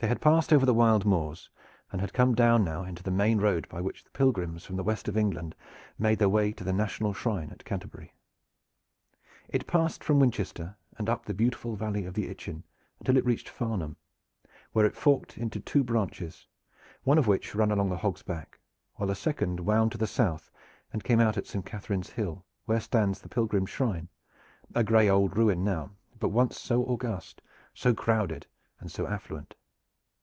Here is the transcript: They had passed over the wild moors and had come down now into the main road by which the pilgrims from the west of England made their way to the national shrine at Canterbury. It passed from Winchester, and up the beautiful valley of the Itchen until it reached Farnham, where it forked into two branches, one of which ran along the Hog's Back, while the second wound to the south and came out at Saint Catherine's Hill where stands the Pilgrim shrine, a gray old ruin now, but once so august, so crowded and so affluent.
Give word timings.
They 0.00 0.06
had 0.06 0.20
passed 0.20 0.52
over 0.52 0.64
the 0.64 0.72
wild 0.74 1.04
moors 1.04 1.50
and 1.90 2.00
had 2.00 2.12
come 2.12 2.32
down 2.32 2.62
now 2.62 2.84
into 2.84 3.02
the 3.02 3.10
main 3.10 3.38
road 3.38 3.68
by 3.68 3.80
which 3.80 4.04
the 4.04 4.10
pilgrims 4.10 4.64
from 4.64 4.76
the 4.76 4.84
west 4.84 5.08
of 5.08 5.16
England 5.16 5.56
made 5.98 6.20
their 6.20 6.28
way 6.28 6.52
to 6.52 6.62
the 6.62 6.72
national 6.72 7.12
shrine 7.12 7.50
at 7.50 7.64
Canterbury. 7.64 8.14
It 9.48 9.66
passed 9.66 10.04
from 10.04 10.20
Winchester, 10.20 10.76
and 10.98 11.08
up 11.10 11.24
the 11.24 11.34
beautiful 11.34 11.74
valley 11.74 12.04
of 12.04 12.14
the 12.14 12.28
Itchen 12.30 12.62
until 13.00 13.16
it 13.16 13.24
reached 13.26 13.48
Farnham, 13.48 13.96
where 14.70 14.86
it 14.86 14.94
forked 14.94 15.36
into 15.36 15.58
two 15.58 15.82
branches, 15.82 16.46
one 17.02 17.18
of 17.18 17.26
which 17.26 17.56
ran 17.56 17.72
along 17.72 17.90
the 17.90 17.96
Hog's 17.96 18.22
Back, 18.22 18.60
while 18.94 19.08
the 19.08 19.16
second 19.16 19.58
wound 19.58 19.90
to 19.90 19.98
the 19.98 20.06
south 20.06 20.48
and 20.92 21.02
came 21.02 21.18
out 21.18 21.36
at 21.36 21.48
Saint 21.48 21.66
Catherine's 21.66 22.10
Hill 22.10 22.44
where 22.66 22.78
stands 22.78 23.20
the 23.20 23.28
Pilgrim 23.28 23.66
shrine, 23.66 24.08
a 24.76 24.84
gray 24.84 25.08
old 25.08 25.36
ruin 25.36 25.64
now, 25.64 25.90
but 26.20 26.28
once 26.28 26.56
so 26.56 26.84
august, 26.84 27.42
so 27.74 27.92
crowded 27.94 28.46
and 28.78 28.92
so 28.92 29.04
affluent. 29.04 29.56